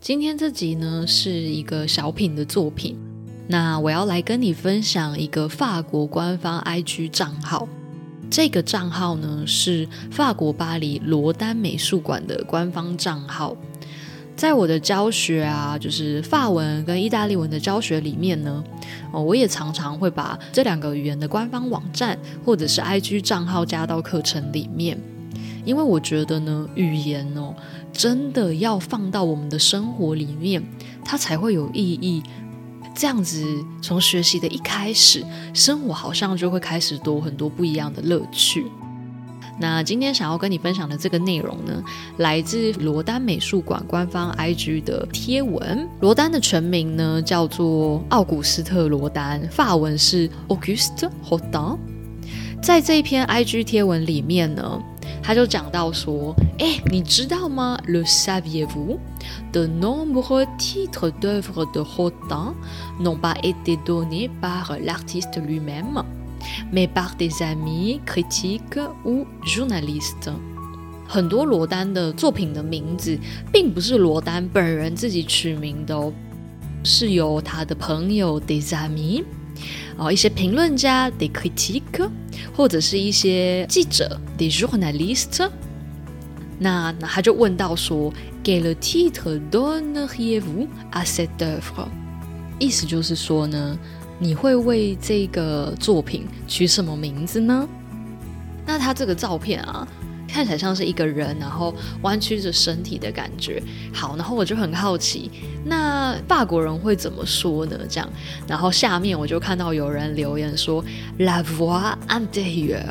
[0.00, 2.96] 今天这集呢是一个小品的作品。
[3.48, 7.68] 那我要来跟你分享一个法国官方 IG 账号，
[8.30, 13.54] 这个账号呢是法国巴黎罗丹美术馆的官方账号。
[14.34, 18.64] 在我的教学啊，就是法文跟意大利文的教学里面呢，
[19.12, 24.98] 哦，我也常常会把这两个语言的官方网站或者是 IG 账号加到课程里面。
[25.64, 27.54] 因为我觉得呢，语言哦，
[27.92, 30.62] 真的要放到我们的生活里面，
[31.04, 32.22] 它才会有意义。
[32.94, 33.44] 这样子，
[33.80, 38.66] 从学习的一开始，生活好像就会开始多很多不一样的乐趣。
[39.60, 41.82] 那今天想要跟你分享的这个内容呢，
[42.16, 45.86] 来自罗丹美术馆官方 IG 的贴文。
[46.00, 51.78] 罗丹的全名呢叫做奥古斯特·罗丹，法文是 Auguste Rodin。
[52.62, 54.82] 在这一篇 IG 贴文里面呢。
[55.22, 58.98] 他就讲到说：“哎，你知道吗？Le saviez-vous?
[59.52, 62.54] De nombreux titres d'œuvres de Rodin
[62.98, 66.02] n'ont pas été donnés par l'artiste lui-même,
[66.72, 70.32] mais par des amis, critiques ou journalistes。
[71.06, 73.18] 很多罗丹的作品的名字，
[73.52, 76.12] 并不是罗丹本人自己取名的哦，
[76.84, 79.24] 是由他的朋友 des amis。”
[80.00, 82.08] 哦，一些评论家 des critiques，
[82.56, 85.46] 或者是一些记者 des journalistes，
[86.58, 88.10] 那那他就问到说
[88.42, 91.86] ，quel titre donneriez-vous à cette œuvre？
[92.58, 93.78] 意思就是说呢，
[94.18, 97.68] 你会为这个作品取什么名字呢？
[98.64, 99.86] 那他这个照片啊。
[100.30, 103.62] 看起来像是一个人，然后弯曲着身体的感觉。
[103.92, 105.30] 好，然后我就很好奇，
[105.64, 107.78] 那法国人会怎么说呢？
[107.88, 108.08] 这样，
[108.46, 110.84] 然后下面我就看到有人留言说
[111.18, 112.84] “la voix intérieure”，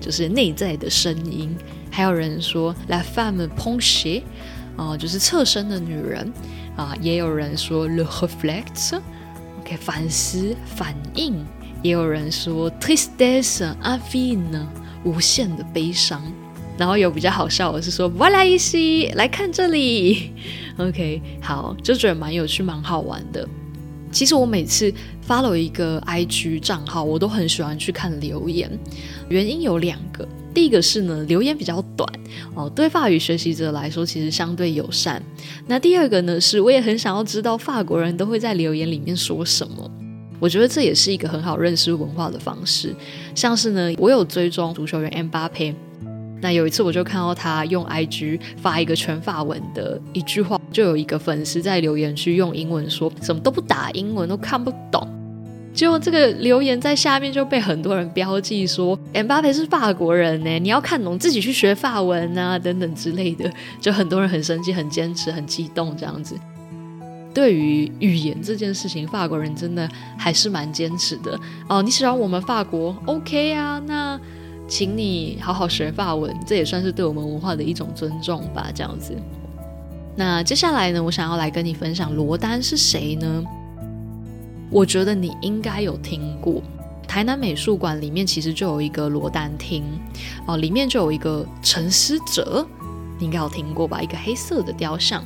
[0.00, 1.56] 就是内在的声音。
[1.90, 4.22] 还有人说 “la femme penchée”，
[4.76, 6.32] 啊，就是侧身的女人。
[6.76, 11.44] 啊，也有人说 “le réflexe”，OK，反思、反应。
[11.82, 14.66] 也有人说 “tristesse infinie”，
[15.04, 16.20] 无限的悲伤。
[16.76, 20.32] 然后有比较好笑的是说，Voilà ici，来看这里
[20.78, 23.46] ，OK，好，就觉得蛮有趣、蛮好玩的。
[24.10, 24.92] 其实我每次
[25.26, 28.70] follow 一个 IG 账号，我都很喜欢去看留言，
[29.28, 30.26] 原因有两个。
[30.52, 32.08] 第一个是呢，留言比较短
[32.54, 35.20] 哦，对法语学习者来说其实相对友善。
[35.66, 39.90] 那第二个呢，是我也很想要知道法国人都会在留言里面说什么。
[40.38, 42.94] 我觉得这也是一个很好认识文化的方式。
[43.34, 45.74] 像是呢，我有追踪足球员 Mbappé。
[46.44, 55.08] 那有一次，我就看到他用 IG 发一个全法文的一句话，就有一个粉丝在留言区用英文说，什么都不打英文都看不懂，
[55.72, 63.50] 结果这个留言在下面就被很多人标记说，姆巴佩是法国人呢，你要看懂自己去学法文啊，等等之类的，
[63.80, 66.36] 就很多人很生气、很坚持、很激动这样子。
[67.32, 69.88] 对于语言这件事情，法国人真的
[70.18, 71.40] 还是蛮坚持的
[71.70, 71.80] 哦。
[71.80, 74.20] 你喜欢我们法国，OK 啊，那。
[74.66, 78.70] 请你好好学法文，这也算是对我们文化的一种尊重吧。
[78.74, 79.14] 这样子，
[80.16, 83.44] 那接下来呢，我想要来跟你分享罗丹是谁呢？
[84.70, 86.62] 我觉得你应该有听过，
[87.06, 89.84] 台南美术馆里面其实就有一个罗丹厅
[90.46, 92.66] 哦，里面就有一个沉思者，
[93.18, 94.00] 你应该有听过吧？
[94.00, 95.22] 一个黑色的雕像。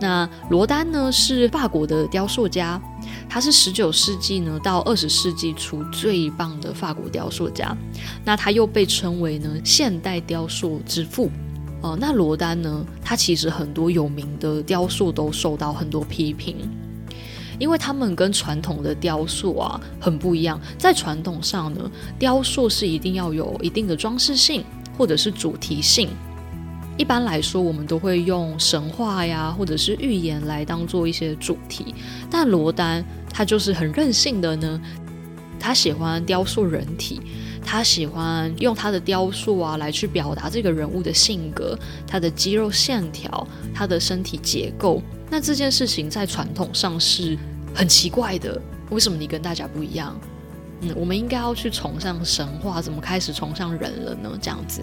[0.00, 2.80] 那罗丹呢，是法国的雕塑家。
[3.28, 7.76] 他是十九世纪呢到二十世纪初最棒的法国雕塑家，
[8.24, 11.30] 那他又被称为呢现代雕塑之父
[11.82, 11.98] 哦、呃。
[12.00, 16.56] 那罗丹呢，他其实很多有名的雕塑都受到很多批评，
[17.58, 20.58] 因为他们跟传统的雕塑啊很不一样。
[20.78, 24.64] 在传统上呢，雕塑是一定要有一定的装饰性
[24.96, 26.08] 或者是主题性。
[26.96, 31.94] 一般来说，我们都会用神话呀，或者是寓言来当做一些主题。
[32.30, 34.80] 但罗丹他就是很任性的呢，
[35.60, 37.20] 他喜欢雕塑人体，
[37.64, 45.02] 他喜欢用他的雕塑啊来去表达这个人物的性格、他的肌肉线条、他的身体结构。
[45.28, 47.36] 那这件事情在传统上是
[47.74, 48.58] 很奇怪的，
[48.90, 50.18] 为什么你跟大家不一样？
[50.80, 54.30] 嗯，我们应该要去崇尚神话，怎么开始崇尚人了呢？
[54.40, 54.82] 这样子。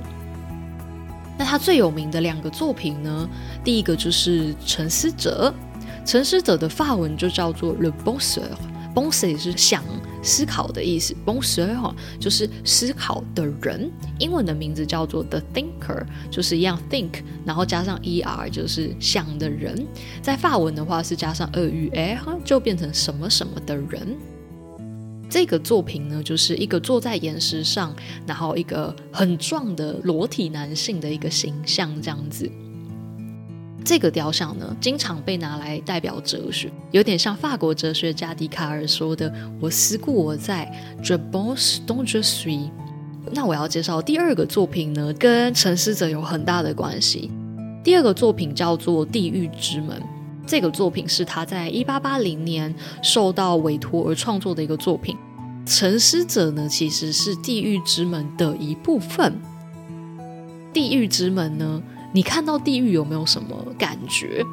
[1.38, 3.30] 那他最有名的两个作品呢，
[3.64, 5.54] 第一个就是《沉思者》，
[6.08, 9.84] 沉思者的法文就叫做 le penseur，penseur 是想
[10.22, 13.92] 思考的意思，penseur 哈就是思考的人。
[14.20, 19.86] 英文的名字叫做 the thinker，就是一样 think，然后加上 er 就是想的人。
[20.22, 24.16] 在法文的话是加上 er 就变成什么什么的人。
[25.34, 27.92] 这个作品呢，就是一个坐在岩石上，
[28.28, 32.48] 然后一个很壮的裸体男性的一个形象，这样子。
[33.84, 40.72] 这个雕像呢，经常被拿来代表哲学，有点像法国哲学家笛卡尔说的“我思故我在
[41.04, 42.70] Je pense donc je suis”。
[43.32, 47.32] 那我要介绍第二个作品呢，跟沉思者有很大的关系。
[47.84, 50.00] 第二个作品叫做《地狱之门》。
[50.46, 55.16] 这个作品是他在一八八零年受到委托而创作的一个作品。
[55.66, 59.34] 沉思者呢，其实是地狱之门的一部分。
[60.74, 61.82] 地狱之门呢，
[62.12, 64.44] 你看到地狱有没有什么感觉？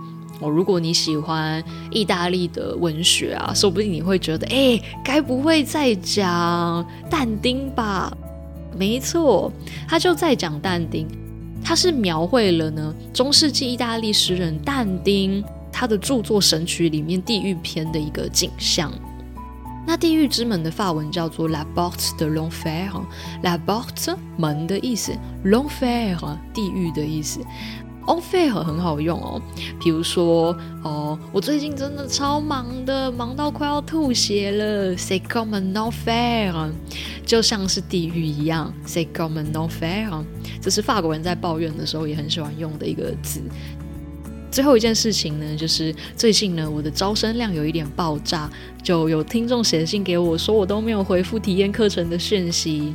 [0.40, 8.16] 哦，如果你喜欢意大利的文学啊，说不定你会觉得，哎，该不会在讲但丁吧？
[8.78, 9.52] 没错，
[9.88, 11.08] 他就在讲但丁，
[11.62, 15.44] 他是描绘了呢中世纪意大利诗人但丁。
[15.80, 18.92] 他的著作《神曲》里面地狱篇的一个景象。
[19.86, 25.10] 那地狱之门的法文叫做 La Porte de l'Enfer，La Porte 门的意思
[25.42, 27.40] ，L'Enfer 地狱的意思。
[28.06, 29.40] Enfer 很好用哦，
[29.80, 36.70] 比如说哦，我最近真的超忙的，忙到快要吐血了，C'est comme un enfer，
[37.24, 40.24] 就像是地狱一样，C'est comme un enfer，
[40.60, 43.40] 这是法国人在抱怨的时候也很喜欢用的一个字。
[44.50, 48.50] 最后一件事情呢，就是最近呢，我的招生量有一点爆炸，
[48.82, 52.94] 就有听众写信给我说，我都没有回复体验课程的讯息。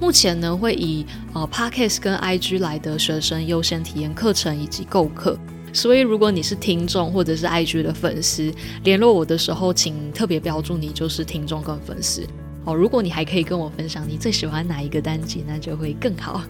[0.00, 5.38] 目前呢，会以呃 Podcast 跟 IG 来的学生优先体验课程以及购课。
[5.72, 8.52] 所以，如果你是听众或者是 IG 的粉丝，
[8.84, 12.26] 联络我的时候，请特别标注你就是听众跟粉丝
[12.64, 12.74] 哦。
[12.74, 16.42] 如果你还可以跟我分享你最喜欢哪一个单集，那就会更好。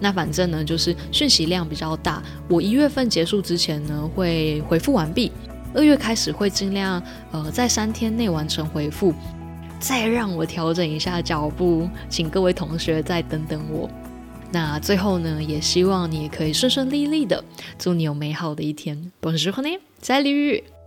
[0.00, 2.22] 那反正呢，就是讯息量比较大。
[2.48, 5.30] 我一月份结束之前呢，会回复完毕。
[5.72, 7.00] 二月开始会尽量
[7.30, 9.14] 呃在三天内完成回复。
[9.78, 13.88] 再让我调整一下脚步，请各位同学再等等我。
[14.50, 17.42] 那最后呢，也希望你也可以顺顺利利的，
[17.78, 19.10] 祝你有美好的一天。
[19.22, 20.79] Bonjour，Salut。